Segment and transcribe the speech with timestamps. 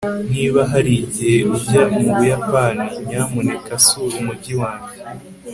[0.33, 4.97] niba hari igihe ujya mu buyapani, nyamuneka sura umujyi wanjye